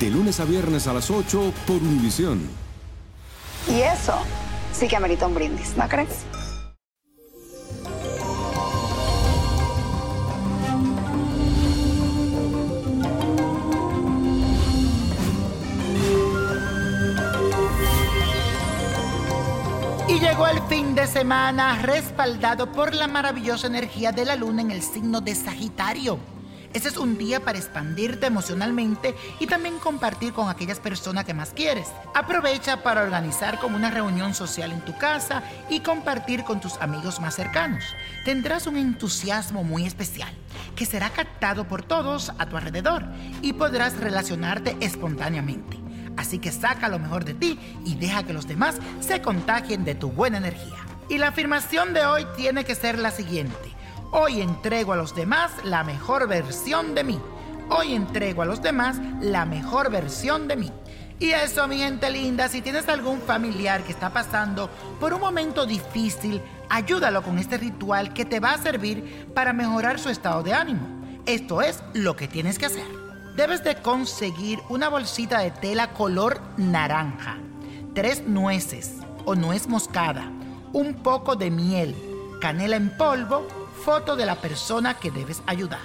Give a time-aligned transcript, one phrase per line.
[0.00, 2.48] De lunes a viernes a las 8 por Univisión.
[3.68, 4.14] Y eso
[4.72, 6.24] sí que amerita un brindis, ¿no crees?
[20.08, 24.70] Y llegó el fin de semana respaldado por la maravillosa energía de la luna en
[24.70, 26.35] el signo de Sagitario.
[26.76, 31.54] Ese es un día para expandirte emocionalmente y también compartir con aquellas personas que más
[31.54, 31.88] quieres.
[32.14, 37.18] Aprovecha para organizar como una reunión social en tu casa y compartir con tus amigos
[37.18, 37.82] más cercanos.
[38.26, 40.30] Tendrás un entusiasmo muy especial
[40.76, 43.04] que será captado por todos a tu alrededor
[43.40, 45.78] y podrás relacionarte espontáneamente.
[46.18, 49.94] Así que saca lo mejor de ti y deja que los demás se contagien de
[49.94, 50.76] tu buena energía.
[51.08, 53.75] Y la afirmación de hoy tiene que ser la siguiente.
[54.18, 57.20] Hoy entrego a los demás la mejor versión de mí.
[57.68, 60.72] Hoy entrego a los demás la mejor versión de mí.
[61.18, 65.66] Y eso, mi gente linda, si tienes algún familiar que está pasando por un momento
[65.66, 66.40] difícil,
[66.70, 70.88] ayúdalo con este ritual que te va a servir para mejorar su estado de ánimo.
[71.26, 72.86] Esto es lo que tienes que hacer.
[73.36, 77.36] Debes de conseguir una bolsita de tela color naranja,
[77.92, 78.94] tres nueces
[79.26, 80.32] o nuez moscada,
[80.72, 81.94] un poco de miel,
[82.40, 83.46] canela en polvo,
[83.86, 85.78] foto de la persona que debes ayudar.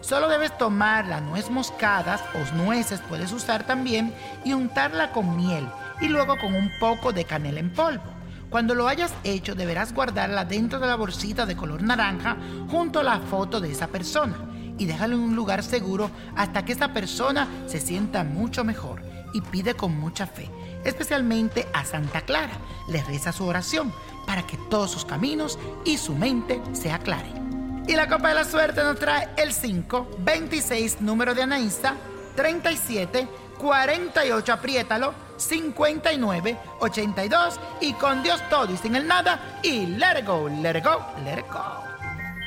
[0.00, 4.12] Solo debes tomar la nuez moscada o nueces puedes usar también
[4.44, 5.64] y untarla con miel
[6.00, 8.02] y luego con un poco de canela en polvo.
[8.50, 12.36] Cuando lo hayas hecho deberás guardarla dentro de la bolsita de color naranja
[12.68, 14.34] junto a la foto de esa persona
[14.76, 19.00] y déjalo en un lugar seguro hasta que esa persona se sienta mucho mejor
[19.32, 20.50] y pide con mucha fe,
[20.82, 22.58] especialmente a Santa Clara.
[22.88, 23.92] Le reza su oración
[24.26, 27.43] para que todos sus caminos y su mente se aclaren.
[27.86, 31.96] Y la copa de la suerte nos trae el 5, 26, número de Anaísta,
[32.34, 33.28] 37,
[33.58, 40.26] 48, apriétalo, 59, 82 y con Dios todo y sin el nada y let it
[40.26, 41.84] go, let go, let go.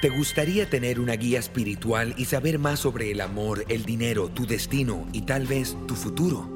[0.00, 4.46] ¿Te gustaría tener una guía espiritual y saber más sobre el amor, el dinero, tu
[4.46, 6.55] destino y tal vez tu futuro?